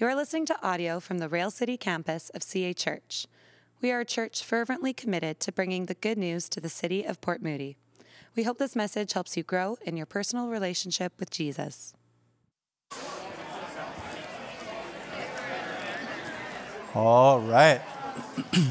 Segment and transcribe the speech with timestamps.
[0.00, 3.26] You're listening to audio from the Rail City campus of CA Church.
[3.82, 7.20] We are a church fervently committed to bringing the good news to the city of
[7.20, 7.76] Port Moody.
[8.34, 11.92] We hope this message helps you grow in your personal relationship with Jesus.
[16.94, 17.82] All right.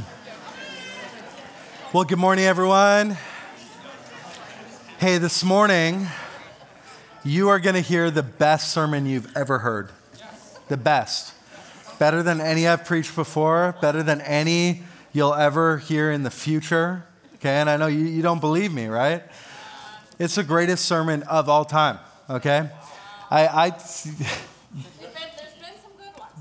[1.93, 3.17] well, good morning, everyone.
[4.97, 6.07] Hey, this morning,
[7.23, 9.91] you are going to hear the best sermon you've ever heard
[10.69, 11.33] the best.
[11.99, 17.03] Better than any I've preached before, better than any you'll ever hear in the future.
[17.35, 19.23] Okay, and I know you, you don't believe me, right?
[20.17, 22.69] It's the greatest sermon of all time, okay?
[23.29, 23.69] I, I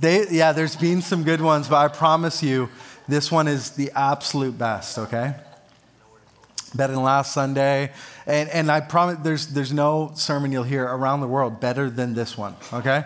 [0.01, 2.69] they, yeah, there's been some good ones, but I promise you,
[3.07, 5.35] this one is the absolute best, okay?
[6.75, 7.93] Better than last Sunday.
[8.27, 12.15] And, and I promise there's, there's no sermon you'll hear around the world better than
[12.15, 13.05] this one, okay?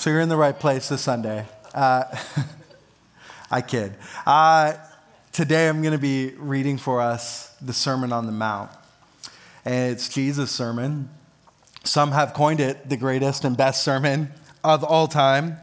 [0.00, 1.44] So you're in the right place this Sunday.
[1.74, 2.04] Uh,
[3.50, 3.94] I kid.
[4.24, 4.72] Uh,
[5.30, 8.70] today I'm going to be reading for us the Sermon on the Mount.
[9.62, 11.10] And it's Jesus' sermon.
[11.84, 14.32] Some have coined it the greatest and best sermon
[14.64, 15.58] of all time.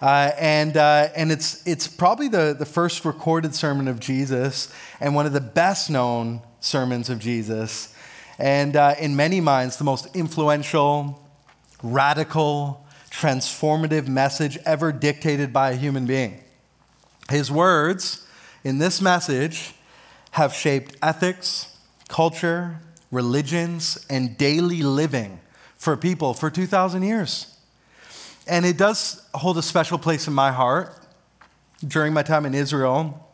[0.00, 5.14] Uh, and uh, and it's, it's probably the, the first recorded sermon of Jesus and
[5.14, 7.94] one of the best known sermons of Jesus.
[8.38, 11.22] And uh, in many minds, the most influential,
[11.82, 12.83] radical,
[13.14, 16.42] transformative message ever dictated by a human being.
[17.30, 18.26] His words
[18.64, 19.72] in this message
[20.32, 21.76] have shaped ethics,
[22.08, 22.80] culture,
[23.12, 25.40] religions, and daily living
[25.76, 27.56] for people for 2,000 years.
[28.48, 30.98] And it does hold a special place in my heart.
[31.86, 33.30] During my time in Israel,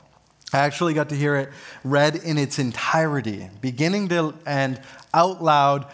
[0.53, 1.51] I actually got to hear it
[1.85, 4.81] read in its entirety, beginning to end
[5.15, 5.87] out loud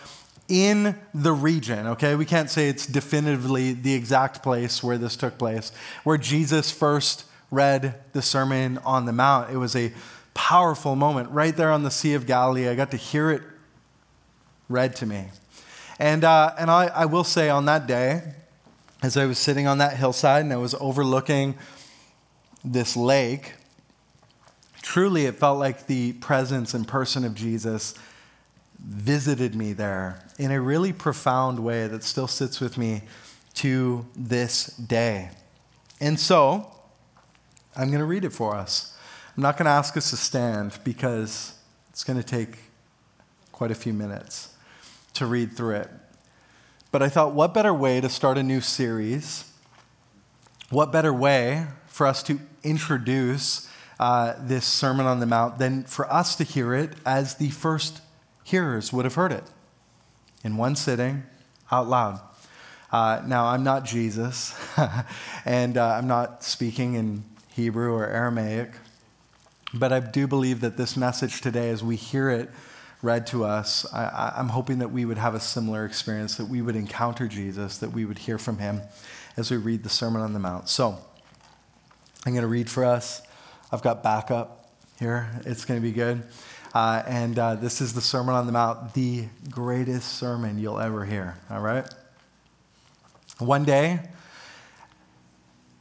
[0.49, 2.15] in the region, okay?
[2.15, 5.73] We can't say it's definitively the exact place where this took place,
[6.05, 9.51] where Jesus first read the Sermon on the Mount.
[9.51, 9.93] It was a
[10.35, 12.69] powerful moment right there on the Sea of Galilee.
[12.69, 13.43] I got to hear it
[14.69, 15.27] read to me.
[15.99, 18.23] And, uh, and I, I will say on that day,
[19.03, 21.57] as I was sitting on that hillside and I was overlooking
[22.65, 23.55] this lake,
[24.83, 27.95] truly it felt like the presence and person of Jesus
[28.79, 33.03] visited me there in a really profound way that still sits with me
[33.55, 35.31] to this day.
[36.01, 36.71] And so,
[37.75, 38.97] I'm going to read it for us.
[39.37, 41.55] I'm not going to ask us to stand because
[41.91, 42.59] it's going to take
[43.53, 44.55] quite a few minutes
[45.15, 45.91] to read through it.
[46.93, 49.51] But I thought, what better way to start a new series?
[50.71, 56.11] What better way for us to introduce uh, this Sermon on the Mount than for
[56.13, 58.01] us to hear it as the first
[58.47, 59.43] hearers would have heard it
[60.45, 61.25] in one sitting
[61.73, 62.21] out loud.
[62.93, 64.55] Uh, now, I'm not Jesus,
[65.45, 68.71] and uh, I'm not speaking in Hebrew or Aramaic,
[69.75, 72.49] but I do believe that this message today, as we hear it
[73.03, 76.63] read to us, I, I'm hoping that we would have a similar experience, that we
[76.63, 78.81] would encounter Jesus, that we would hear from him
[79.37, 80.69] as we read the Sermon on the Mount.
[80.69, 80.97] So,
[82.25, 83.23] I'm going to read for us.
[83.73, 84.57] I've got backup
[85.01, 86.23] here, it's going to be good.
[86.77, 91.07] Uh, and uh, this is the Sermon on the Mount, the greatest sermon you'll ever
[91.07, 91.89] hear, all right?
[93.39, 94.01] One day,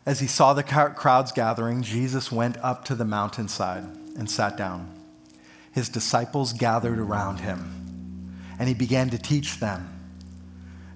[0.05, 3.83] as he saw the crowds gathering, Jesus went up to the mountainside
[4.17, 4.89] and sat down.
[5.73, 9.89] His disciples gathered around him, and he began to teach them.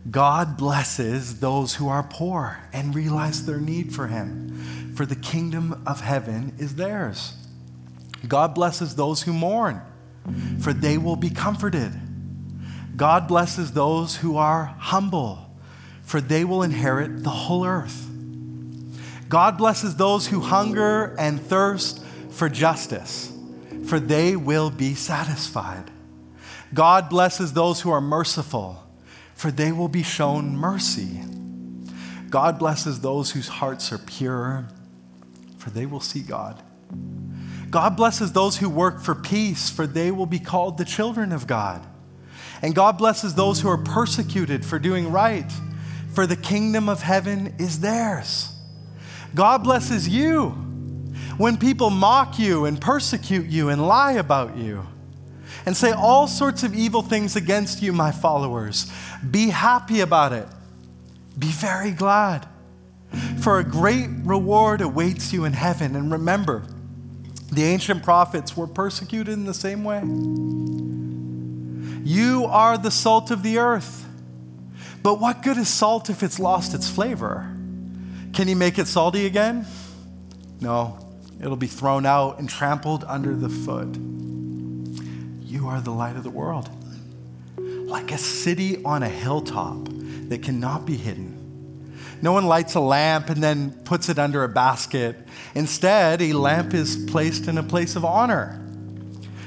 [0.10, 5.84] God blesses those who are poor and realize their need for him, for the kingdom
[5.86, 7.34] of heaven is theirs.
[8.28, 9.82] God blesses those who mourn,
[10.60, 11.92] for they will be comforted.
[12.96, 15.56] God blesses those who are humble,
[16.04, 18.08] for they will inherit the whole earth.
[19.30, 23.32] God blesses those who hunger and thirst for justice,
[23.86, 25.90] for they will be satisfied.
[26.74, 28.84] God blesses those who are merciful,
[29.34, 31.22] for they will be shown mercy.
[32.30, 34.68] God blesses those whose hearts are pure,
[35.58, 36.62] for they will see God.
[37.70, 41.48] God blesses those who work for peace, for they will be called the children of
[41.48, 41.86] God.
[42.62, 45.52] And God blesses those who are persecuted for doing right,
[46.14, 48.52] for the kingdom of heaven is theirs.
[49.36, 50.50] God blesses you
[51.38, 54.86] when people mock you and persecute you and lie about you
[55.66, 58.92] and say all sorts of evil things against you, my followers.
[59.30, 60.48] Be happy about it.
[61.38, 62.48] Be very glad.
[63.42, 65.96] For a great reward awaits you in heaven.
[65.96, 66.64] And remember,
[67.52, 70.02] the ancient prophets were persecuted in the same way.
[72.04, 74.06] You are the salt of the earth.
[75.02, 77.56] But what good is salt if it's lost its flavor?
[78.34, 79.66] Can you make it salty again?
[80.62, 81.00] No,
[81.42, 83.98] it'll be thrown out and trampled under the foot.
[85.42, 86.70] You are the light of the world,
[87.58, 89.88] like a city on a hilltop
[90.30, 91.29] that cannot be hidden.
[92.22, 95.16] No one lights a lamp and then puts it under a basket.
[95.56, 98.60] Instead, a lamp is placed in a place of honor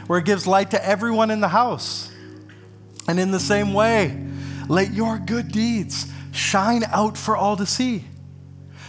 [0.07, 2.11] where it gives light to everyone in the house.
[3.09, 4.27] And in the same way,
[4.69, 8.05] let your good deeds shine out for all to see,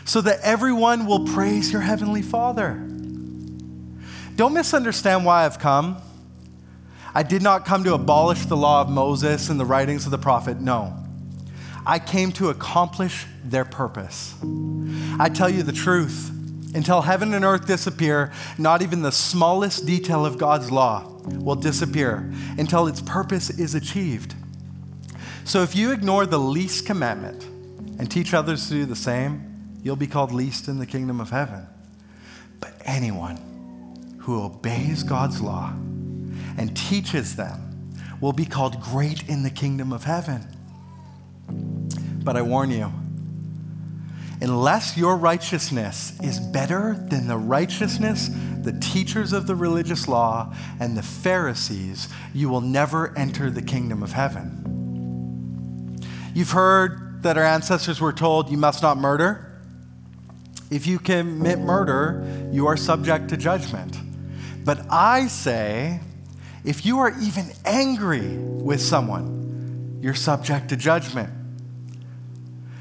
[0.05, 2.75] so that everyone will praise your heavenly Father.
[4.35, 6.01] Don't misunderstand why I've come.
[7.13, 10.17] I did not come to abolish the law of Moses and the writings of the
[10.17, 10.59] prophet.
[10.59, 10.97] No.
[11.85, 14.35] I came to accomplish their purpose.
[15.19, 16.31] I tell you the truth.
[16.75, 22.31] Until heaven and earth disappear, not even the smallest detail of God's law will disappear
[22.57, 24.33] until its purpose is achieved.
[25.45, 27.43] So if you ignore the least commandment
[27.99, 31.29] and teach others to do the same, you'll be called least in the kingdom of
[31.29, 31.67] heaven.
[32.59, 35.73] But anyone who obeys God's law
[36.57, 40.47] and teaches them will be called great in the kingdom of heaven.
[42.23, 42.91] But I warn you,
[44.43, 48.29] unless your righteousness is better than the righteousness
[48.63, 54.01] the teachers of the religious law and the Pharisees, you will never enter the kingdom
[54.01, 55.99] of heaven.
[56.33, 59.61] You've heard that our ancestors were told you must not murder.
[60.71, 63.97] If you commit murder, you are subject to judgment.
[64.65, 65.99] But I say,
[66.63, 71.29] if you are even angry with someone, you're subject to judgment.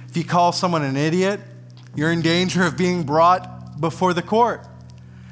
[0.08, 1.40] If you call someone an idiot,
[1.94, 4.66] you're in danger of being brought before the court.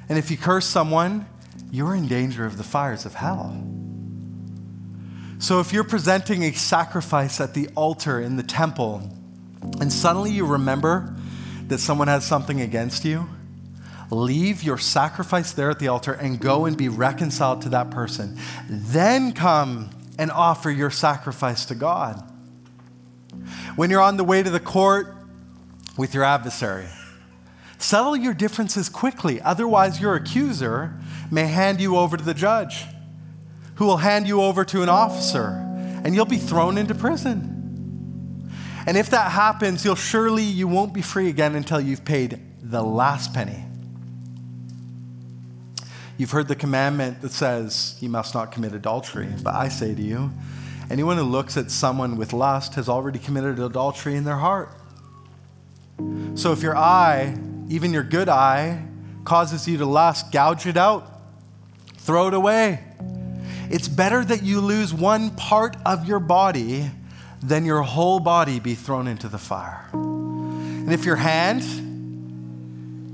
[0.09, 1.27] And if you curse someone,
[1.71, 3.65] you're in danger of the fires of hell.
[5.39, 9.17] So if you're presenting a sacrifice at the altar in the temple,
[9.81, 11.17] and suddenly you remember
[11.69, 13.29] that someone has something against you,
[14.11, 18.37] leave your sacrifice there at the altar and go and be reconciled to that person.
[18.69, 22.23] Then come and offer your sacrifice to God.
[23.77, 25.15] When you're on the way to the court
[26.01, 26.87] with your adversary,
[27.77, 29.39] settle your differences quickly.
[29.43, 30.99] Otherwise, your accuser
[31.31, 32.87] may hand you over to the judge,
[33.75, 35.49] who will hand you over to an officer,
[36.03, 38.51] and you'll be thrown into prison.
[38.87, 42.83] And if that happens, you'll surely you won't be free again until you've paid the
[42.83, 43.63] last penny.
[46.17, 50.03] You've heard the commandment that says you must not commit adultery, but I say to
[50.03, 50.31] you,
[50.89, 54.80] Anyone who looks at someone with lust has already committed adultery in their heart.
[56.35, 57.37] So if your eye,
[57.69, 58.85] even your good eye,
[59.25, 61.21] causes you to lust, gouge it out,
[61.99, 62.83] throw it away.
[63.71, 66.91] It's better that you lose one part of your body
[67.43, 69.89] than your whole body be thrown into the fire.
[69.93, 71.63] And if your hand,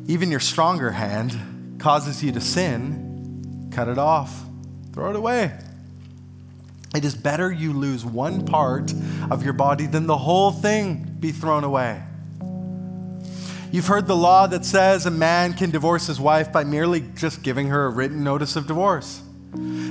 [0.08, 4.44] even your stronger hand, causes you to sin, cut it off,
[4.92, 5.52] throw it away.
[6.94, 8.94] It is better you lose one part
[9.30, 12.02] of your body than the whole thing be thrown away.
[13.72, 17.42] You've heard the law that says a man can divorce his wife by merely just
[17.42, 19.22] giving her a written notice of divorce.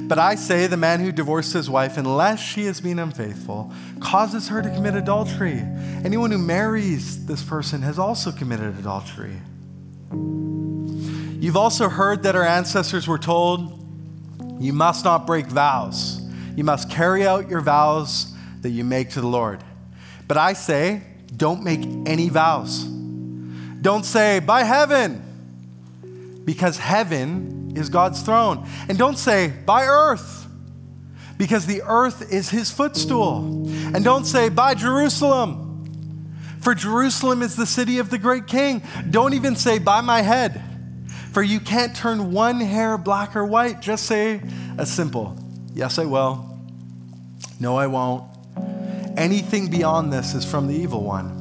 [0.07, 4.49] But I say the man who divorces his wife, unless she has been unfaithful, causes
[4.49, 5.63] her to commit adultery.
[6.03, 9.41] Anyone who marries this person has also committed adultery.
[10.11, 13.83] You've also heard that our ancestors were told,
[14.59, 16.21] You must not break vows.
[16.55, 19.63] You must carry out your vows that you make to the Lord.
[20.27, 21.01] But I say,
[21.35, 22.85] don't make any vows.
[23.85, 28.67] Don't say, by heaven, because heaven is God's throne.
[28.89, 30.47] And don't say, by earth,
[31.37, 33.67] because the earth is his footstool.
[33.93, 35.85] And don't say, by Jerusalem,
[36.61, 38.81] for Jerusalem is the city of the great king.
[39.11, 40.63] Don't even say, by my head,
[41.31, 43.81] for you can't turn one hair black or white.
[43.81, 44.41] Just say
[44.79, 45.37] a simple,
[45.75, 46.59] Yes, I will.
[47.59, 48.23] No, I won't.
[49.15, 51.34] Anything beyond this is from the evil one.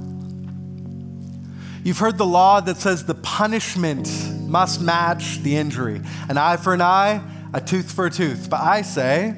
[1.85, 4.09] You've heard the law that says the punishment
[4.41, 6.01] must match the injury
[6.31, 7.23] an eye for an eye,
[7.53, 8.49] a tooth for a tooth.
[8.49, 9.35] But I say,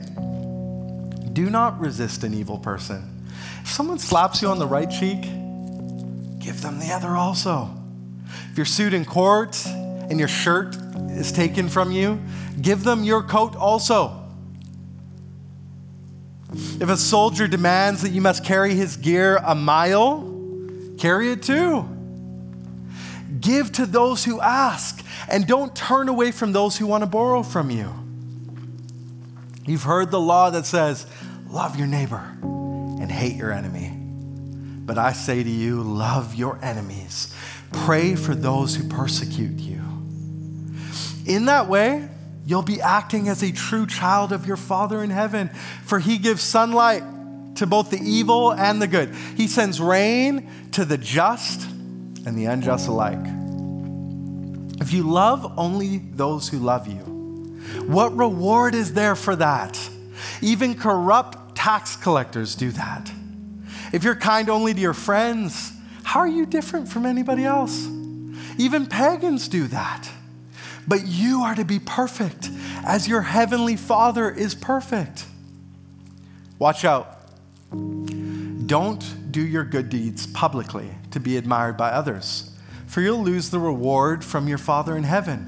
[1.33, 3.25] do not resist an evil person.
[3.63, 5.23] If someone slaps you on the right cheek,
[6.39, 7.69] give them the other also.
[8.53, 10.77] If you're sued in court and your shirt
[11.11, 12.21] is taken from you,
[12.63, 14.23] give them your coat also.
[16.53, 20.33] If a soldier demands that you must carry his gear a mile,
[20.97, 21.89] carry it too.
[23.41, 27.43] Give to those who ask, and don't turn away from those who want to borrow
[27.43, 27.93] from you.
[29.67, 31.07] You've heard the law that says,
[31.49, 33.93] Love your neighbor and hate your enemy.
[34.87, 37.35] But I say to you, love your enemies.
[37.73, 39.83] Pray for those who persecute you.
[41.27, 42.09] In that way,
[42.45, 45.49] you'll be acting as a true child of your Father in heaven,
[45.85, 47.03] for he gives sunlight
[47.57, 49.13] to both the evil and the good.
[49.37, 51.69] He sends rain to the just
[52.27, 53.25] and the unjust alike.
[54.81, 56.99] If you love only those who love you,
[57.87, 59.79] what reward is there for that?
[60.43, 63.11] Even corrupt tax collectors do that.
[63.93, 67.87] If you're kind only to your friends, how are you different from anybody else?
[68.59, 70.09] Even pagans do that.
[70.89, 72.51] But you are to be perfect
[72.85, 75.27] as your heavenly Father is perfect.
[76.59, 77.21] Watch out.
[78.67, 82.51] Don't do your good deeds publicly to be admired by others,
[82.87, 85.41] for you'll lose the reward from your Father in heaven.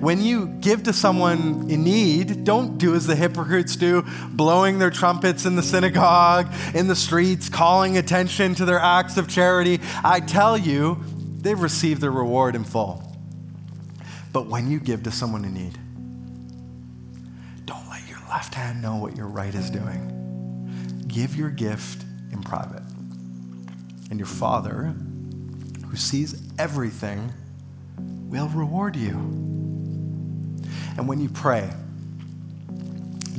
[0.00, 4.90] When you give to someone in need, don't do as the hypocrites do, blowing their
[4.90, 9.78] trumpets in the synagogue, in the streets, calling attention to their acts of charity.
[10.02, 10.98] I tell you,
[11.38, 13.08] they've received their reward in full.
[14.32, 15.78] But when you give to someone in need,
[17.66, 21.04] don't let your left hand know what your right is doing.
[21.06, 22.81] Give your gift in private.
[24.12, 24.94] And your Father,
[25.88, 27.32] who sees everything,
[28.28, 29.12] will reward you.
[30.98, 31.70] And when you pray,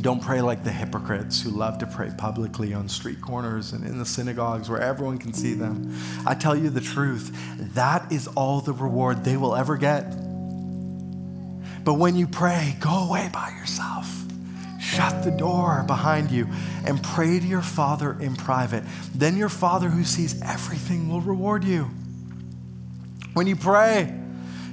[0.02, 4.00] don't pray like the hypocrites who love to pray publicly on street corners and in
[4.00, 5.96] the synagogues where everyone can see them.
[6.26, 7.30] I tell you the truth,
[7.76, 10.10] that is all the reward they will ever get.
[11.84, 14.23] But when you pray, go away by yourself.
[14.96, 16.48] Shut the door behind you
[16.86, 18.84] and pray to your Father in private.
[19.16, 21.90] Then your Father who sees everything will reward you.
[23.34, 24.14] When you pray,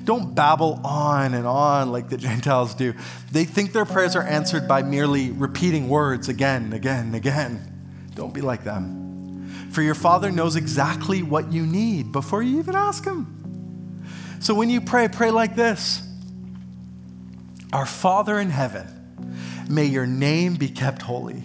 [0.05, 2.95] don't babble on and on like the Gentiles do.
[3.33, 8.11] They think their prayers are answered by merely repeating words again, and again, and again.
[8.15, 9.71] Don't be like them.
[9.71, 13.37] For your Father knows exactly what you need before you even ask Him.
[14.41, 16.03] So when you pray, pray like this
[17.73, 19.00] Our Father in heaven,
[19.71, 21.43] may your name be kept holy.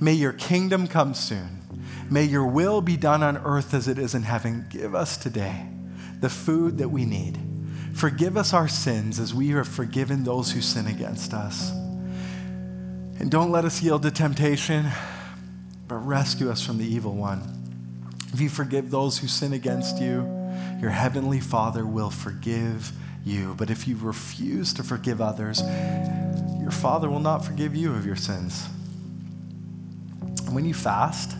[0.00, 1.62] May your kingdom come soon.
[2.10, 4.66] May your will be done on earth as it is in heaven.
[4.68, 5.68] Give us today
[6.20, 7.38] the food that we need
[7.96, 11.70] Forgive us our sins as we have forgiven those who sin against us.
[13.18, 14.84] And don't let us yield to temptation,
[15.88, 17.40] but rescue us from the evil one.
[18.34, 20.30] If you forgive those who sin against you,
[20.78, 22.92] your heavenly Father will forgive
[23.24, 23.54] you.
[23.56, 25.62] But if you refuse to forgive others,
[26.66, 28.66] your Father will not forgive you of your sins.
[30.46, 31.36] And when you fast,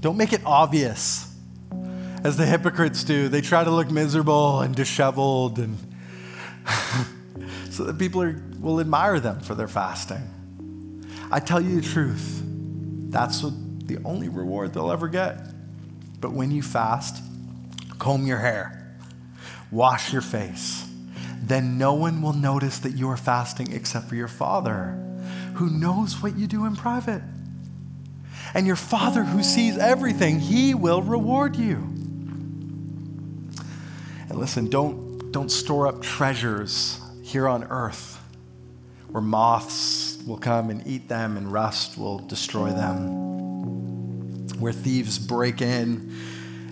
[0.00, 1.32] don't make it obvious
[2.24, 3.28] as the hypocrites do.
[3.28, 5.78] They try to look miserable and disheveled, and
[7.70, 11.06] so that people are, will admire them for their fasting.
[11.30, 12.42] I tell you the truth,
[13.08, 13.52] that's what,
[13.86, 15.38] the only reward they'll ever get.
[16.20, 17.22] But when you fast,
[18.00, 18.96] comb your hair,
[19.70, 20.81] wash your face.
[21.42, 24.98] Then no one will notice that you are fasting except for your Father,
[25.54, 27.22] who knows what you do in private.
[28.54, 31.74] And your Father, who sees everything, he will reward you.
[34.28, 38.20] And listen, don't, don't store up treasures here on earth
[39.12, 43.06] where moths will come and eat them and rust will destroy them,
[44.58, 46.10] where thieves break in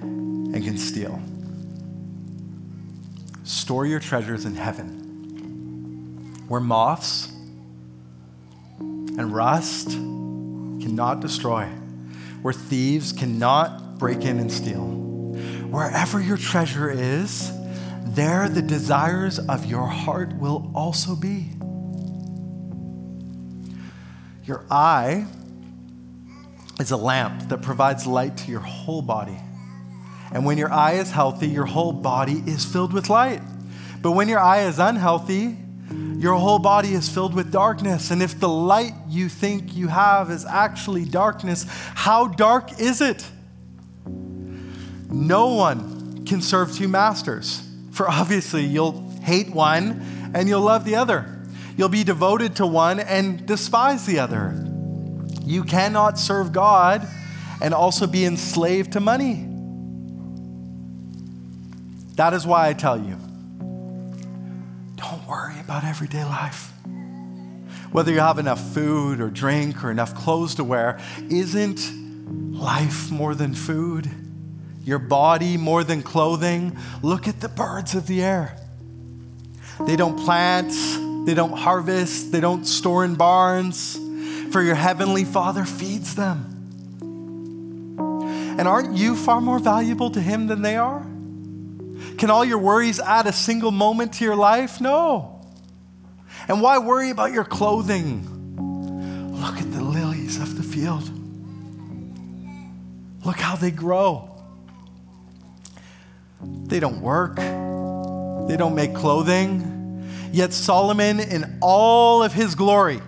[0.00, 1.20] and can steal.
[3.50, 7.32] Store your treasures in heaven, where moths
[8.78, 11.66] and rust cannot destroy,
[12.42, 14.86] where thieves cannot break in and steal.
[15.68, 17.50] Wherever your treasure is,
[18.04, 21.50] there the desires of your heart will also be.
[24.44, 25.26] Your eye
[26.78, 29.40] is a lamp that provides light to your whole body.
[30.32, 33.42] And when your eye is healthy, your whole body is filled with light.
[34.02, 35.56] But when your eye is unhealthy,
[36.18, 38.10] your whole body is filled with darkness.
[38.10, 43.26] And if the light you think you have is actually darkness, how dark is it?
[45.10, 50.94] No one can serve two masters, for obviously you'll hate one and you'll love the
[50.94, 51.40] other.
[51.76, 54.54] You'll be devoted to one and despise the other.
[55.42, 57.06] You cannot serve God
[57.60, 59.49] and also be enslaved to money.
[62.20, 63.16] That is why I tell you
[64.96, 66.70] don't worry about everyday life.
[67.92, 71.00] Whether you have enough food or drink or enough clothes to wear,
[71.30, 71.80] isn't
[72.52, 74.10] life more than food?
[74.84, 76.76] your body more than clothing.
[77.02, 78.56] Look at the birds of the air.
[79.86, 80.72] They don't plant,
[81.26, 83.98] they don't harvest, they don't store in barns,
[84.50, 86.46] for your heavenly Father feeds them.
[88.58, 91.09] And aren't you far more valuable to Him than they are?
[92.20, 94.78] Can all your worries add a single moment to your life?
[94.78, 95.40] No.
[96.48, 98.26] And why worry about your clothing?
[99.40, 101.10] Look at the lilies of the field.
[103.24, 104.36] Look how they grow.
[106.42, 110.06] They don't work, they don't make clothing.
[110.30, 113.00] Yet Solomon, in all of his glory,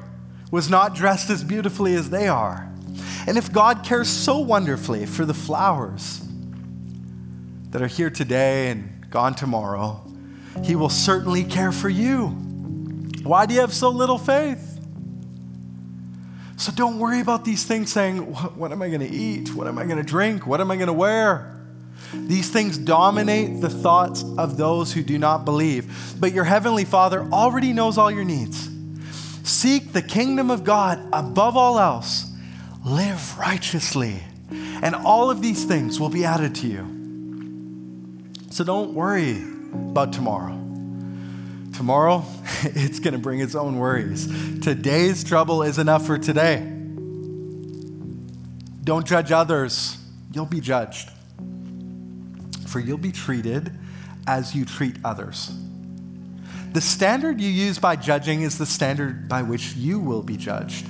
[0.51, 2.67] was not dressed as beautifully as they are.
[3.27, 6.23] And if God cares so wonderfully for the flowers
[7.73, 10.03] that are here today and gone tomorrow,
[10.65, 12.29] He will certainly care for you.
[13.23, 14.81] Why do you have so little faith?
[16.57, 19.55] So don't worry about these things saying, What, am I going to eat?
[19.55, 20.47] What am I going to drink?
[20.47, 21.61] What am I going to wear?
[22.13, 26.15] These things dominate the thoughts of those who do not believe.
[26.21, 28.69] But your heavenly Father already knows all your needs.
[29.45, 32.33] Seek the kingdom of God above all else
[32.85, 37.02] live righteously, and all of these things will be added to you.
[38.53, 39.43] So don't worry
[39.73, 40.53] about tomorrow.
[41.75, 42.23] Tomorrow,
[42.65, 44.27] it's going to bring its own worries.
[44.61, 46.59] Today's trouble is enough for today.
[48.85, 49.97] Don't judge others,
[50.35, 51.09] you'll be judged.
[52.67, 53.73] For you'll be treated
[54.27, 55.51] as you treat others.
[56.75, 60.87] The standard you use by judging is the standard by which you will be judged.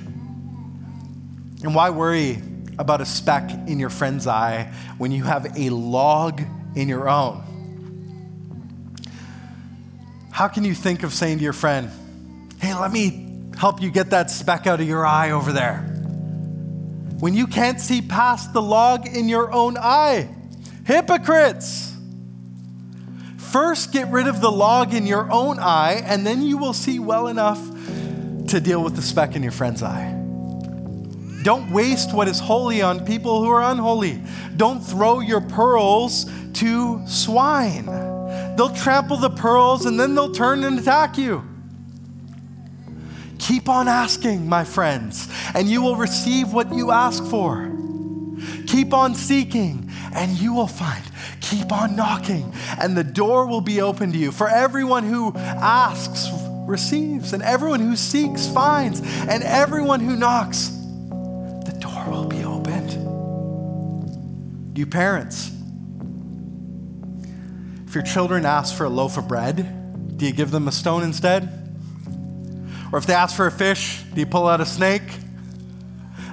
[1.63, 2.41] And why worry
[2.77, 6.41] about a speck in your friend's eye when you have a log
[6.75, 7.42] in your own?
[10.43, 11.89] How can you think of saying to your friend,
[12.59, 15.77] hey, let me help you get that speck out of your eye over there?
[17.21, 20.27] When you can't see past the log in your own eye.
[20.83, 21.95] Hypocrites!
[23.37, 26.99] First, get rid of the log in your own eye, and then you will see
[26.99, 27.65] well enough
[28.49, 30.11] to deal with the speck in your friend's eye.
[31.43, 34.21] Don't waste what is holy on people who are unholy.
[34.57, 38.12] Don't throw your pearls to swine.
[38.55, 41.43] They'll trample the pearls and then they'll turn and attack you.
[43.39, 47.69] Keep on asking, my friends, and you will receive what you ask for.
[48.67, 51.03] Keep on seeking, and you will find.
[51.41, 54.31] Keep on knocking, and the door will be open to you.
[54.31, 56.29] For everyone who asks
[56.65, 62.93] receives, and everyone who seeks finds, and everyone who knocks the door will be opened.
[64.77, 65.51] You parents,
[67.93, 71.03] if your children ask for a loaf of bread, do you give them a stone
[71.03, 71.47] instead?
[72.91, 75.03] Or if they ask for a fish, do you pull out a snake?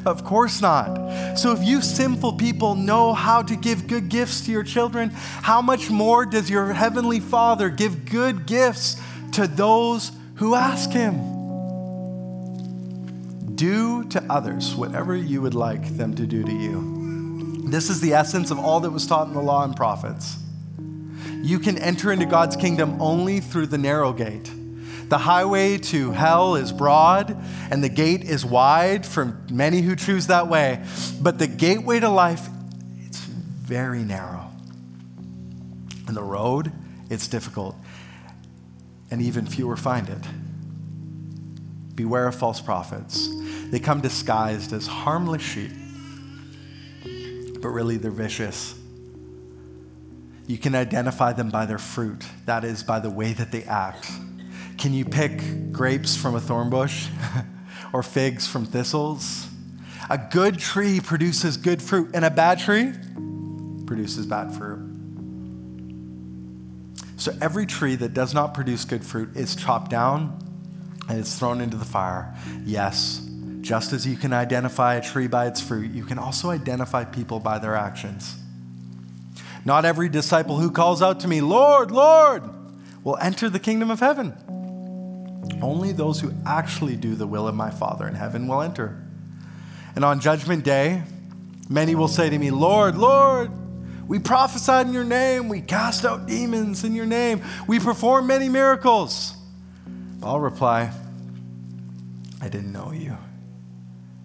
[0.06, 1.36] Of course not.
[1.38, 5.60] So, if you sinful people know how to give good gifts to your children, how
[5.60, 8.96] much more does your heavenly Father give good gifts
[9.32, 11.16] to those who ask Him?
[13.54, 17.66] Do to others whatever you would like them to do to you.
[17.68, 20.39] This is the essence of all that was taught in the law and prophets.
[21.42, 24.50] You can enter into God's kingdom only through the narrow gate.
[25.08, 27.36] The highway to hell is broad,
[27.70, 30.84] and the gate is wide for many who choose that way.
[31.20, 32.48] But the gateway to life,
[33.06, 34.50] it's very narrow.
[36.06, 36.72] And the road,
[37.08, 37.74] it's difficult,
[39.10, 40.24] and even fewer find it.
[41.96, 43.28] Beware of false prophets
[43.70, 45.70] they come disguised as harmless sheep,
[47.62, 48.79] but really they're vicious.
[50.50, 54.10] You can identify them by their fruit, that is, by the way that they act.
[54.78, 57.06] Can you pick grapes from a thorn bush
[57.92, 59.46] or figs from thistles?
[60.10, 62.92] A good tree produces good fruit, and a bad tree
[63.86, 64.80] produces bad fruit.
[67.16, 70.36] So every tree that does not produce good fruit is chopped down
[71.08, 72.36] and it's thrown into the fire.
[72.64, 73.24] Yes,
[73.60, 77.38] just as you can identify a tree by its fruit, you can also identify people
[77.38, 78.34] by their actions.
[79.64, 82.42] Not every disciple who calls out to me, Lord, Lord,
[83.04, 84.34] will enter the kingdom of heaven.
[85.62, 89.02] Only those who actually do the will of my Father in heaven will enter.
[89.94, 91.02] And on Judgment Day,
[91.68, 93.50] many will say to me, Lord, Lord,
[94.08, 98.48] we prophesied in your name, we cast out demons in your name, we performed many
[98.48, 99.34] miracles.
[100.22, 100.92] I'll reply,
[102.40, 103.16] I didn't know you.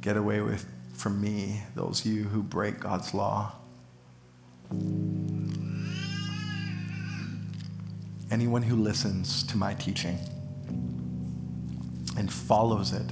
[0.01, 3.53] Get away with from me, those you who break God's law.
[8.31, 10.17] Anyone who listens to my teaching
[12.17, 13.11] and follows it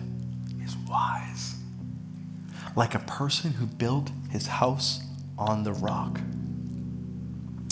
[0.64, 1.56] is wise,
[2.76, 5.02] like a person who built his house
[5.38, 6.20] on the rock.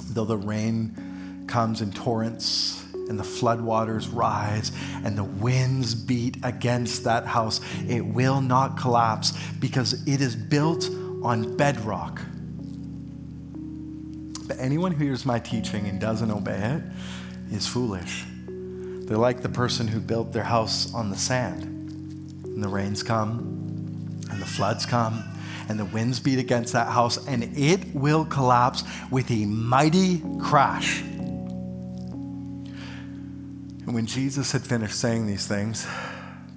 [0.10, 4.72] Though the rain comes in torrents and the floodwaters rise
[5.04, 10.90] and the winds beat against that house, it will not collapse because it is built
[11.24, 12.22] on bedrock.
[14.52, 16.84] But anyone who hears my teaching and doesn't obey it
[17.56, 18.26] is foolish.
[18.48, 21.64] They're like the person who built their house on the sand.
[22.44, 23.40] And the rains come,
[24.30, 25.24] and the floods come,
[25.70, 31.00] and the winds beat against that house, and it will collapse with a mighty crash.
[33.80, 35.88] And when Jesus had finished saying these things,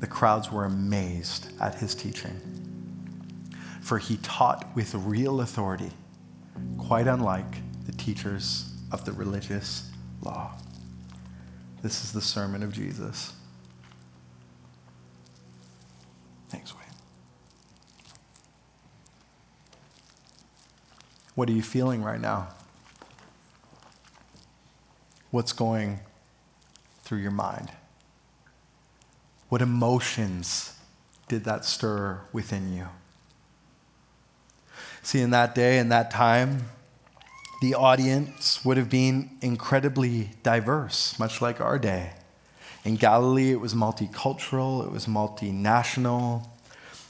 [0.00, 2.40] the crowds were amazed at his teaching.
[3.82, 5.92] For he taught with real authority,
[6.76, 9.90] quite unlike the teachers of the religious
[10.22, 10.52] law.
[11.82, 13.32] This is the sermon of Jesus.
[16.48, 16.82] Thanks, Wayne.
[21.34, 22.48] What are you feeling right now?
[25.30, 26.00] What's going
[27.02, 27.70] through your mind?
[29.48, 30.78] What emotions
[31.28, 32.86] did that stir within you?
[35.02, 36.66] See, in that day and that time,
[37.64, 42.12] the audience would have been incredibly diverse, much like our day.
[42.84, 46.46] In Galilee, it was multicultural, it was multinational,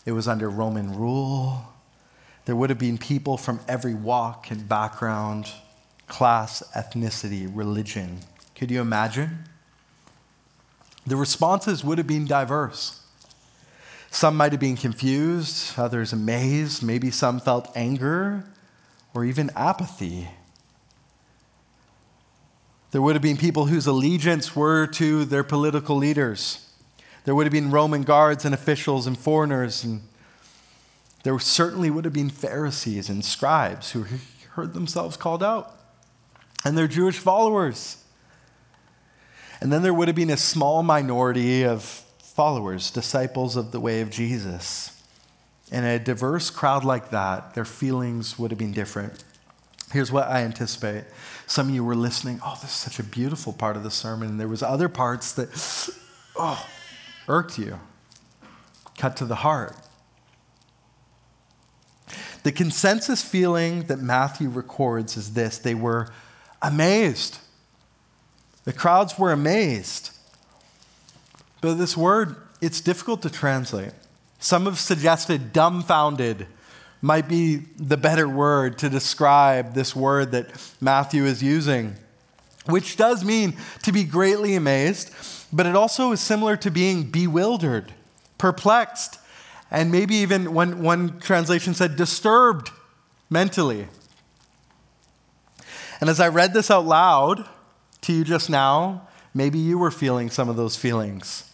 [0.06, 1.64] it was under Roman rule.
[2.44, 5.50] There would have been people from every walk and background,
[6.06, 8.20] class, ethnicity, religion.
[8.54, 9.48] Could you imagine?
[11.04, 13.00] The responses would have been diverse.
[14.12, 18.44] Some might have been confused, others amazed, maybe some felt anger
[19.14, 20.28] or even apathy.
[22.94, 26.64] There would have been people whose allegiance were to their political leaders.
[27.24, 29.82] There would have been Roman guards and officials and foreigners.
[29.82, 30.02] And
[31.24, 34.06] there certainly would have been Pharisees and scribes who
[34.50, 35.74] heard themselves called out,
[36.64, 37.96] and their Jewish followers.
[39.60, 44.02] And then there would have been a small minority of followers, disciples of the way
[44.02, 45.02] of Jesus.
[45.72, 49.24] In a diverse crowd like that, their feelings would have been different.
[49.94, 51.04] Here's what I anticipate.
[51.46, 54.30] Some of you were listening, oh, this is such a beautiful part of the sermon.
[54.30, 55.50] And there was other parts that,
[56.34, 56.66] oh,
[57.28, 57.78] irked you,
[58.98, 59.76] cut to the heart.
[62.42, 66.08] The consensus feeling that Matthew records is this they were
[66.60, 67.38] amazed.
[68.64, 70.10] The crowds were amazed.
[71.60, 73.92] But this word, it's difficult to translate.
[74.40, 76.48] Some have suggested dumbfounded
[77.04, 80.48] might be the better word to describe this word that
[80.80, 81.96] Matthew is using,
[82.64, 85.10] which does mean to be greatly amazed,
[85.52, 87.92] but it also is similar to being bewildered,
[88.38, 89.18] perplexed,
[89.70, 92.70] and maybe even one, one translation said disturbed
[93.28, 93.86] mentally.
[96.00, 97.46] And as I read this out loud,
[98.00, 101.52] to you just now, maybe you were feeling some of those feelings.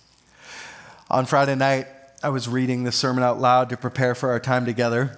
[1.10, 1.88] On Friday night,
[2.22, 5.16] I was reading the sermon out loud to prepare for our time together.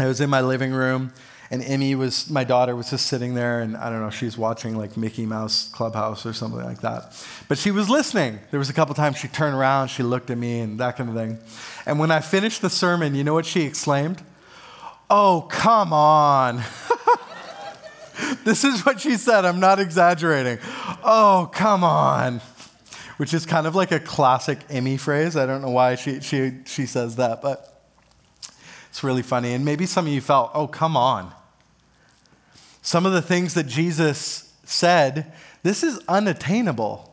[0.00, 1.12] I was in my living room,
[1.50, 4.76] and Emmy was, my daughter, was just sitting there, and I don't know, she's watching
[4.76, 7.20] like Mickey Mouse Clubhouse or something like that.
[7.48, 8.38] But she was listening.
[8.52, 11.08] There was a couple times she turned around, she looked at me, and that kind
[11.10, 11.38] of thing.
[11.84, 14.22] And when I finished the sermon, you know what she exclaimed?
[15.10, 16.62] Oh, come on.
[18.44, 19.44] this is what she said.
[19.44, 20.58] I'm not exaggerating.
[21.02, 22.40] Oh, come on.
[23.16, 25.36] Which is kind of like a classic Emmy phrase.
[25.36, 27.77] I don't know why she, she, she says that, but
[28.88, 29.52] it's really funny.
[29.52, 31.32] And maybe some of you felt, oh, come on.
[32.82, 37.12] Some of the things that Jesus said, this is unattainable.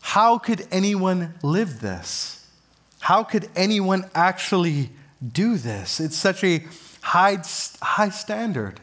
[0.00, 2.46] How could anyone live this?
[3.00, 4.90] How could anyone actually
[5.32, 6.00] do this?
[6.00, 6.64] It's such a
[7.02, 7.38] high,
[7.80, 8.80] high standard.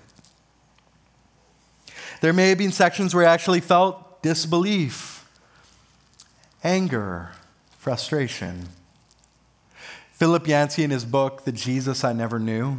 [2.22, 5.30] There may have been sections where I actually felt disbelief,
[6.64, 7.32] anger,
[7.78, 8.70] frustration.
[10.16, 12.78] Philip Yancey, in his book, The Jesus I Never Knew,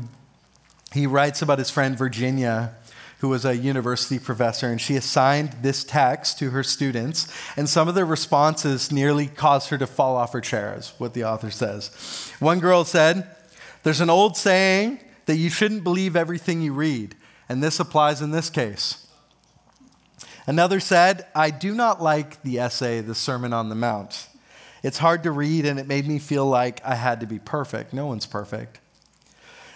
[0.94, 2.74] he writes about his friend Virginia,
[3.18, 7.88] who was a university professor, and she assigned this text to her students, and some
[7.88, 11.50] of their responses nearly caused her to fall off her chair, is what the author
[11.50, 12.32] says.
[12.40, 13.28] One girl said,
[13.82, 17.16] There's an old saying that you shouldn't believe everything you read,
[17.50, 19.06] and this applies in this case.
[20.46, 24.26] Another said, I do not like the essay, The Sermon on the Mount.
[24.82, 27.92] It's hard to read, and it made me feel like I had to be perfect.
[27.92, 28.80] No one's perfect.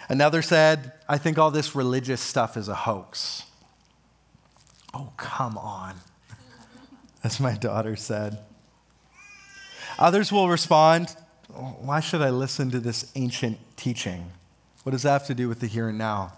[0.09, 3.43] Another said, I think all this religious stuff is a hoax.
[4.93, 5.95] Oh, come on.
[7.23, 8.39] As my daughter said.
[9.97, 11.15] Others will respond,
[11.49, 14.31] Why should I listen to this ancient teaching?
[14.83, 16.33] What does that have to do with the here and now?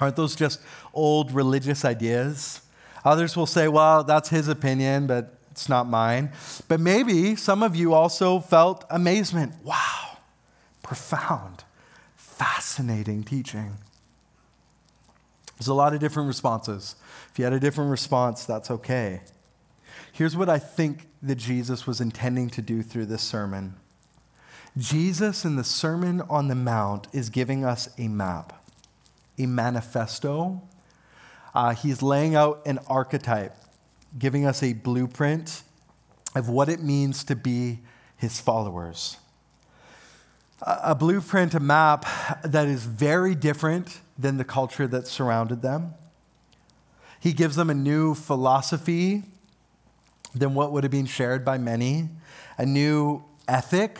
[0.00, 0.60] Aren't those just
[0.92, 2.60] old religious ideas?
[3.04, 6.32] Others will say, well, that's his opinion, but it's not mine.
[6.66, 9.52] But maybe some of you also felt amazement.
[9.62, 10.18] Wow,
[10.82, 11.62] profound,
[12.16, 13.76] fascinating teaching.
[15.56, 16.96] There's a lot of different responses.
[17.30, 19.20] If you had a different response, that's okay.
[20.10, 23.76] Here's what I think that Jesus was intending to do through this sermon
[24.76, 28.60] Jesus in the Sermon on the Mount is giving us a map,
[29.38, 30.62] a manifesto.
[31.54, 33.56] Uh, he's laying out an archetype,
[34.18, 35.62] giving us a blueprint
[36.34, 37.80] of what it means to be
[38.16, 39.16] his followers.
[40.62, 42.06] A, blueprint, a map
[42.42, 45.94] that is very different than the culture that surrounded them.
[47.20, 49.24] He gives them a new philosophy
[50.34, 52.08] than what would have been shared by many,
[52.56, 53.98] a new ethic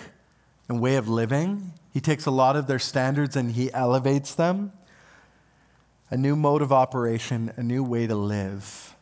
[0.69, 1.73] and way of living.
[1.93, 4.73] He takes a lot of their standards and he elevates them.
[6.11, 8.94] A new mode of operation, a new way to live,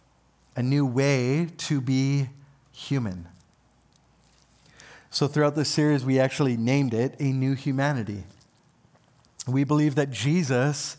[0.56, 2.28] a new way to be
[2.72, 3.28] human.
[5.10, 8.24] So, throughout this series, we actually named it A New Humanity.
[9.46, 10.96] We believe that Jesus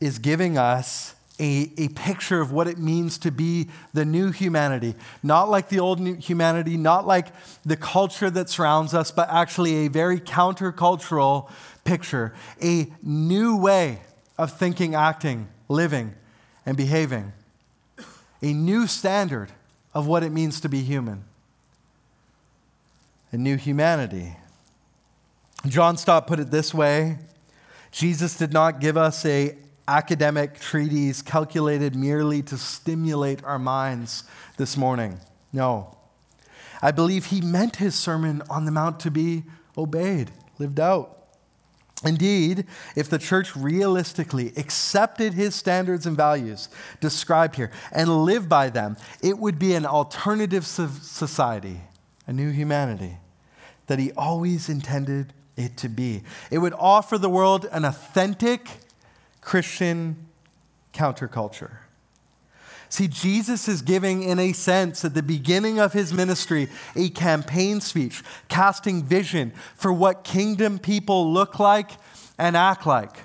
[0.00, 4.94] is giving us a, a picture of what it means to be the new humanity.
[5.22, 7.28] Not like the old humanity, not like
[7.64, 11.50] the culture that surrounds us, but actually a very countercultural
[11.84, 12.34] picture.
[12.62, 14.00] A new way
[14.36, 16.14] of thinking, acting, living,
[16.66, 17.32] and behaving.
[18.42, 19.50] A new standard
[19.94, 21.24] of what it means to be human.
[23.32, 24.36] A new humanity.
[25.66, 27.18] John Stott put it this way
[27.90, 29.56] Jesus did not give us a
[29.88, 34.24] academic treatise calculated merely to stimulate our minds
[34.58, 35.18] this morning.
[35.52, 35.96] No.
[36.82, 39.44] I believe he meant his Sermon on the Mount to be
[39.76, 41.17] obeyed, lived out.
[42.04, 46.68] Indeed, if the church realistically accepted his standards and values
[47.00, 51.80] described here and lived by them, it would be an alternative society,
[52.26, 53.18] a new humanity
[53.88, 56.22] that he always intended it to be.
[56.50, 58.68] It would offer the world an authentic,
[59.40, 60.28] Christian
[60.94, 61.78] counterculture.
[62.88, 67.80] See, Jesus is giving, in a sense, at the beginning of his ministry, a campaign
[67.80, 71.92] speech, casting vision for what kingdom people look like
[72.38, 73.24] and act like.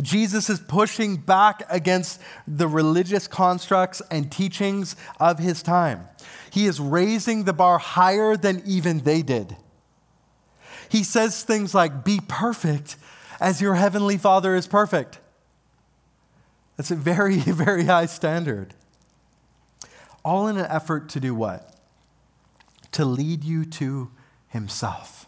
[0.00, 6.06] Jesus is pushing back against the religious constructs and teachings of his time.
[6.50, 9.56] He is raising the bar higher than even they did.
[10.88, 12.96] He says things like, Be perfect
[13.40, 15.18] as your heavenly Father is perfect.
[16.78, 18.72] That's a very, very high standard.
[20.24, 21.74] All in an effort to do what?
[22.92, 24.10] To lead you to
[24.48, 25.26] Himself,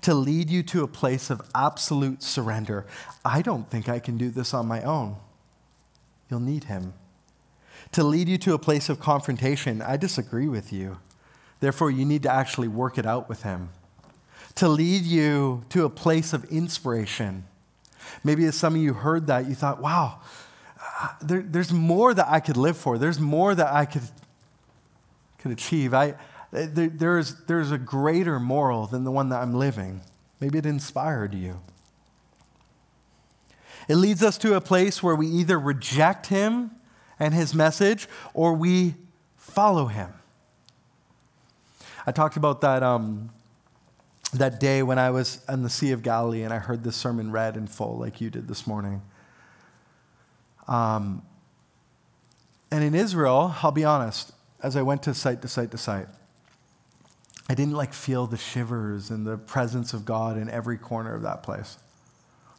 [0.00, 2.86] to lead you to a place of absolute surrender.
[3.24, 5.16] I don't think I can do this on my own.
[6.28, 6.94] You'll need Him.
[7.92, 9.80] To lead you to a place of confrontation.
[9.80, 10.98] I disagree with you.
[11.60, 13.68] Therefore, you need to actually work it out with Him
[14.54, 17.44] to lead you to a place of inspiration.
[18.24, 20.20] Maybe as some of you heard that, you thought, wow,
[21.20, 22.98] there, there's more that I could live for.
[22.98, 24.02] There's more that I could,
[25.38, 25.94] could achieve.
[25.94, 26.14] I,
[26.50, 30.02] there, there's, there's a greater moral than the one that I'm living.
[30.40, 31.60] Maybe it inspired you.
[33.88, 36.70] It leads us to a place where we either reject him
[37.18, 38.94] and his message or we
[39.36, 40.12] follow him.
[42.06, 43.30] I talked about that um,
[44.32, 47.30] that day when I was in the Sea of Galilee and I heard this sermon
[47.30, 49.02] read in full, like you did this morning.
[50.72, 51.22] Um,
[52.70, 54.32] and in Israel, I'll be honest,
[54.62, 56.08] as I went to site to site to site,
[57.50, 61.20] I didn't like feel the shivers and the presence of God in every corner of
[61.22, 61.76] that place.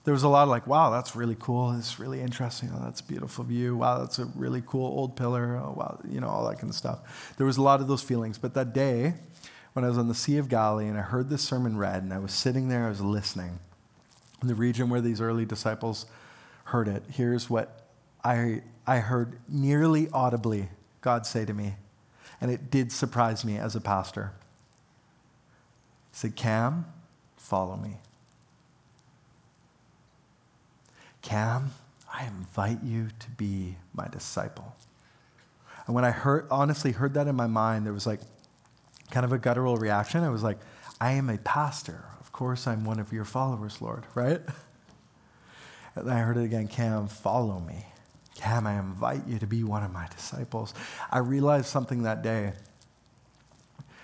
[0.03, 1.75] There was a lot of like, wow, that's really cool.
[1.75, 2.69] It's really interesting.
[2.71, 3.77] Oh, that's a beautiful view.
[3.77, 5.55] Wow, that's a really cool old pillar.
[5.57, 7.33] Oh, wow, you know, all that kind of stuff.
[7.37, 8.37] There was a lot of those feelings.
[8.37, 9.15] But that day,
[9.71, 12.13] when I was on the Sea of Galilee and I heard this sermon read, and
[12.13, 13.57] I was sitting there, I was listening.
[14.43, 16.05] In the region where these early disciples
[16.65, 17.82] heard it, here's what
[18.23, 20.69] I, I heard nearly audibly
[21.01, 21.75] God say to me,
[22.39, 24.31] and it did surprise me as a pastor.
[26.11, 26.85] He said, Cam,
[27.35, 27.97] follow me.
[31.21, 31.71] Cam,
[32.13, 34.75] I invite you to be my disciple.
[35.85, 38.21] And when I heard, honestly heard that in my mind, there was like
[39.11, 40.23] kind of a guttural reaction.
[40.23, 40.59] I was like,
[41.01, 42.05] I am a pastor.
[42.21, 44.41] Of course, I'm one of your followers, Lord, right?
[45.95, 47.85] And I heard it again Cam, follow me.
[48.35, 50.73] Cam, I invite you to be one of my disciples.
[51.11, 52.53] I realized something that day.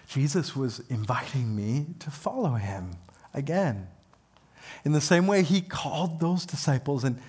[0.07, 2.91] Jesus was inviting me to follow him
[3.33, 3.87] again.
[4.85, 7.19] In the same way, he called those disciples, and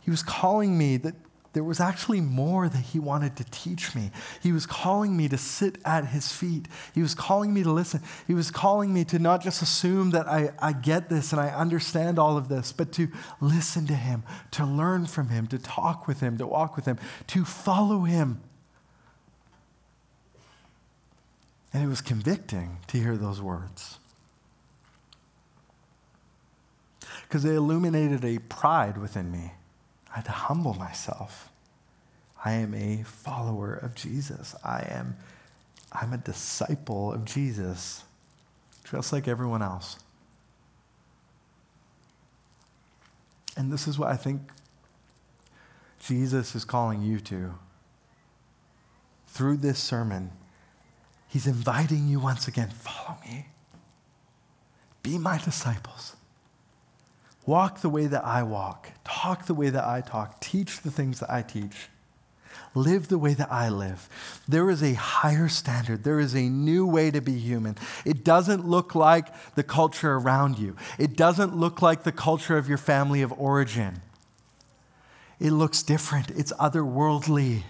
[0.00, 1.14] he was calling me that
[1.52, 4.12] there was actually more that he wanted to teach me.
[4.40, 6.68] He was calling me to sit at his feet.
[6.94, 8.02] He was calling me to listen.
[8.28, 11.48] He was calling me to not just assume that I, I get this and I
[11.48, 13.08] understand all of this, but to
[13.40, 16.98] listen to him, to learn from him, to talk with him, to walk with him,
[17.28, 18.40] to follow him.
[21.72, 23.98] And it was convicting to hear those words.
[27.22, 29.52] Because they illuminated a pride within me.
[30.12, 31.50] I had to humble myself.
[32.44, 34.54] I am a follower of Jesus.
[34.64, 35.16] I am
[35.92, 38.04] I'm a disciple of Jesus,
[38.84, 39.98] just like everyone else.
[43.56, 44.40] And this is what I think
[45.98, 47.54] Jesus is calling you to.
[49.26, 50.30] Through this sermon,
[51.28, 53.46] he's inviting you once again follow me,
[55.02, 56.14] be my disciples.
[57.50, 61.18] Walk the way that I walk, talk the way that I talk, teach the things
[61.18, 61.88] that I teach,
[62.76, 64.08] live the way that I live.
[64.46, 67.76] There is a higher standard, there is a new way to be human.
[68.04, 72.68] It doesn't look like the culture around you, it doesn't look like the culture of
[72.68, 74.00] your family of origin.
[75.40, 77.64] It looks different, it's otherworldly.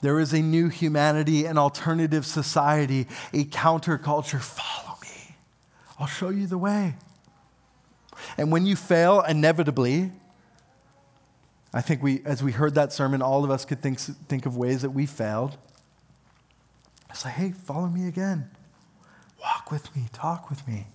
[0.00, 4.40] There is a new humanity, an alternative society, a counterculture.
[4.40, 5.34] Follow me.
[5.98, 6.94] I'll show you the way.
[8.36, 10.12] And when you fail, inevitably,
[11.72, 14.56] I think we, as we heard that sermon, all of us could think, think of
[14.56, 15.56] ways that we failed.
[17.10, 18.50] It's like, hey, follow me again.
[19.40, 20.86] Walk with me, talk with me.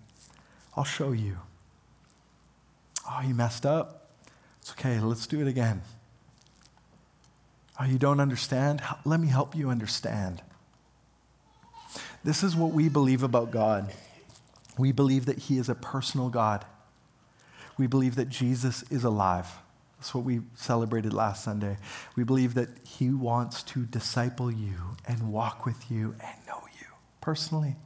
[0.75, 1.37] I'll show you.
[3.09, 4.09] Oh, you messed up?
[4.61, 5.81] It's okay, let's do it again.
[7.79, 8.81] Oh, you don't understand?
[9.05, 10.41] Let me help you understand.
[12.23, 13.93] This is what we believe about God.
[14.77, 16.65] We believe that He is a personal God
[17.79, 19.47] we believe that Jesus is alive.
[19.97, 21.77] That's what we celebrated last Sunday.
[22.15, 24.75] We believe that He wants to disciple you
[25.07, 26.87] and walk with you and know you
[27.21, 27.77] personally.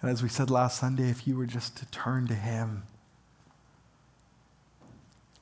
[0.00, 2.84] And as we said last Sunday, if you were just to turn to Him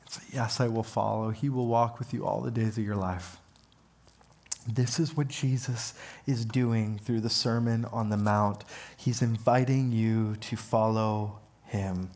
[0.01, 2.85] and say, Yes, I will follow, He will walk with you all the days of
[2.85, 3.37] your life.
[4.67, 5.93] This is what Jesus
[6.27, 8.65] is doing through the Sermon on the Mount.
[8.97, 12.11] He's inviting you to follow Him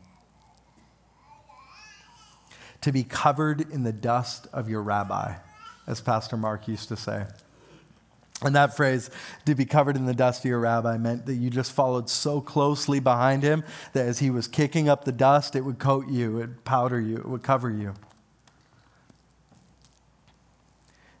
[2.87, 5.33] to be covered in the dust of your rabbi,
[5.87, 7.25] as Pastor Mark used to say.
[8.41, 9.09] And that phrase,
[9.45, 12.39] to be covered in the dust of your rabbi, meant that you just followed so
[12.39, 16.37] closely behind him that as he was kicking up the dust, it would coat you,
[16.37, 17.93] it would powder you, it would cover you.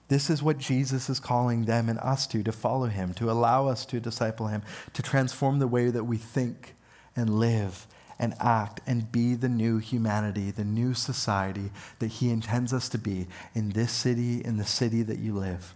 [0.07, 3.67] This is what Jesus is calling them and us to, to follow him, to allow
[3.67, 4.61] us to disciple him,
[4.93, 6.75] to transform the way that we think
[7.13, 7.87] and live
[8.19, 12.97] and act and be the new humanity, the new society that He intends us to
[12.97, 15.73] be in this city, in the city that you live.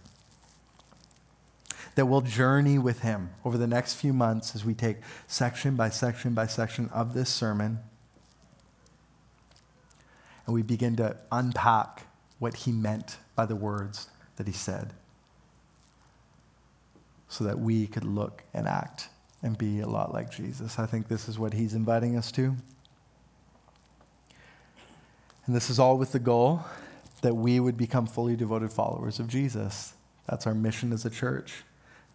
[1.94, 5.90] That we'll journey with Him over the next few months as we take section by
[5.90, 7.78] section by section of this sermon
[10.46, 12.06] and we begin to unpack
[12.38, 14.94] what He meant by the words that He said
[17.28, 19.08] so that we could look and act
[19.42, 20.78] and be a lot like Jesus.
[20.78, 22.56] I think this is what he's inviting us to.
[25.46, 26.64] And this is all with the goal
[27.22, 29.94] that we would become fully devoted followers of Jesus.
[30.28, 31.64] That's our mission as a church.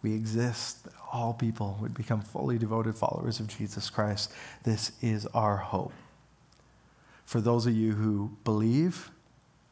[0.02, 4.32] We exist, that all people would become fully devoted followers of Jesus Christ.
[4.64, 5.92] This is our hope.
[7.24, 9.10] For those of you who believe,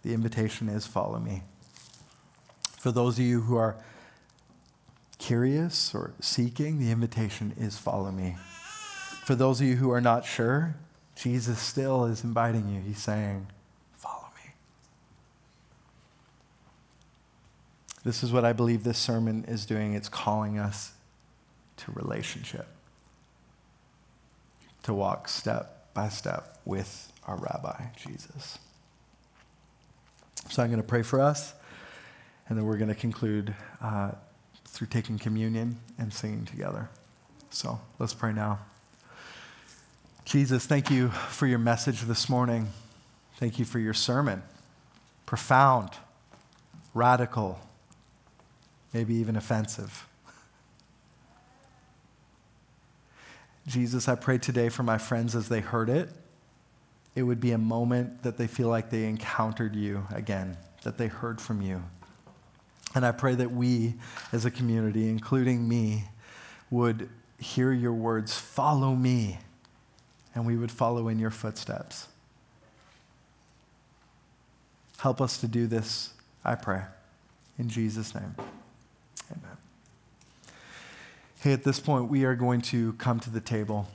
[0.02, 1.42] the invitation is follow me.
[2.78, 3.76] For those of you who are
[5.26, 8.36] curious or seeking, the invitation is follow me.
[9.24, 10.76] For those of you who are not sure,
[11.16, 12.80] Jesus still is inviting you.
[12.80, 13.48] He's saying,
[13.92, 14.52] follow me.
[18.04, 19.94] This is what I believe this sermon is doing.
[19.94, 20.92] It's calling us
[21.78, 22.68] to relationship,
[24.84, 28.60] to walk step by step with our rabbi, Jesus.
[30.50, 31.52] So I'm going to pray for us,
[32.48, 33.56] and then we're going to conclude.
[33.82, 34.12] Uh,
[34.76, 36.90] through taking communion and singing together.
[37.48, 38.58] So let's pray now.
[40.26, 42.68] Jesus, thank you for your message this morning.
[43.38, 44.42] Thank you for your sermon.
[45.24, 45.92] Profound,
[46.92, 47.58] radical,
[48.92, 50.06] maybe even offensive.
[53.66, 56.10] Jesus, I pray today for my friends as they heard it,
[57.14, 61.06] it would be a moment that they feel like they encountered you again, that they
[61.06, 61.82] heard from you,
[62.96, 63.92] and I pray that we
[64.32, 66.04] as a community, including me,
[66.70, 69.38] would hear your words, follow me,
[70.34, 72.08] and we would follow in your footsteps.
[74.96, 76.84] Help us to do this, I pray.
[77.58, 78.34] In Jesus' name,
[79.30, 79.58] amen.
[81.40, 83.88] Hey, at this point, we are going to come to the table.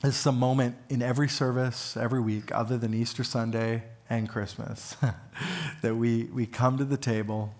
[0.00, 3.82] This is a moment in every service, every week, other than Easter Sunday
[4.12, 4.94] and Christmas,
[5.82, 7.54] that we, we come to the table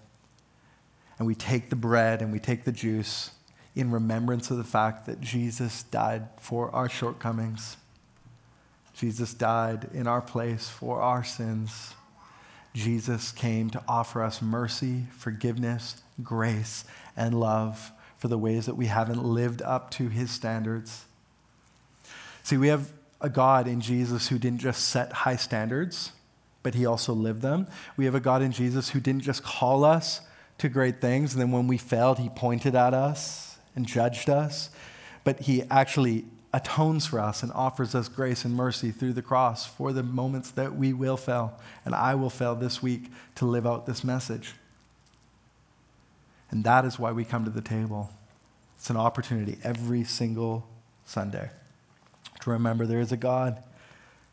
[1.19, 3.31] and we take the bread and we take the juice
[3.75, 7.79] in remembrance of the fact that Jesus died for our shortcomings.
[8.93, 11.95] Jesus died in our place for our sins.
[12.75, 16.85] Jesus came to offer us mercy, forgiveness, grace,
[17.17, 21.07] and love for the ways that we haven't lived up to his standards.
[22.43, 22.93] See, we have
[23.23, 26.13] a God in Jesus who didn't just set high standards,
[26.63, 27.67] but he also lived them.
[27.97, 30.21] We have a God in Jesus who didn't just call us
[30.59, 34.71] to great things, and then when we failed, he pointed at us and judged us,
[35.25, 39.67] but he actually atones for us and offers us grace and mercy through the cross
[39.67, 43.67] for the moments that we will fail, and I will fail this week to live
[43.67, 44.55] out this message.
[46.51, 48.11] And that is why we come to the table.
[48.77, 50.69] It's an opportunity every single
[51.07, 51.51] Sunday
[52.43, 53.63] to remember there is a God.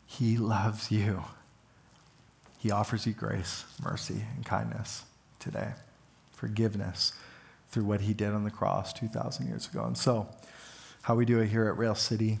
[0.04, 1.22] He loves you.
[2.60, 5.04] He offers you grace, mercy, and kindness
[5.40, 5.72] today,
[6.32, 7.12] forgiveness
[7.70, 9.82] through what he did on the cross 2,000 years ago.
[9.84, 10.28] And so,
[11.02, 12.38] how we do it here at Rail City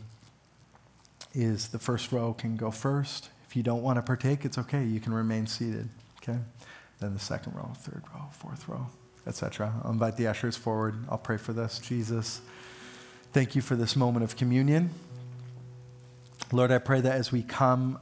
[1.34, 3.30] is the first row can go first.
[3.48, 4.84] If you don't want to partake, it's okay.
[4.84, 5.88] You can remain seated,
[6.22, 6.38] okay?
[7.00, 8.86] Then the second row, third row, fourth row
[9.26, 9.72] etc.
[9.84, 11.04] I'll invite the ushers forward.
[11.08, 11.78] I'll pray for this.
[11.78, 12.40] Jesus,
[13.32, 14.90] thank you for this moment of communion.
[16.52, 17.98] Lord, I pray that as we come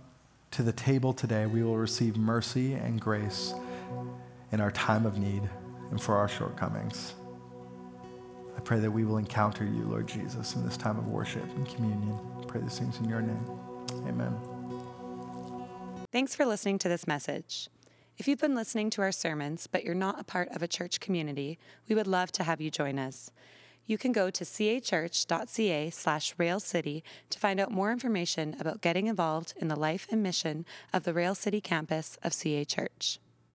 [0.52, 3.54] to the table today, we will receive mercy and grace
[4.52, 5.48] in our time of need
[5.90, 7.14] and for our shortcomings.
[8.56, 11.68] I pray that we will encounter you, Lord Jesus, in this time of worship and
[11.68, 12.18] communion.
[12.40, 13.44] I pray these things in your name.
[14.06, 14.36] Amen.
[16.10, 17.68] Thanks for listening to this message.
[18.16, 20.98] If you've been listening to our sermons, but you're not a part of a church
[20.98, 23.30] community, we would love to have you join us.
[23.88, 29.54] You can go to cachurch.ca slash railcity to find out more information about getting involved
[29.56, 33.18] in the life and mission of the Rail City campus of CA Church.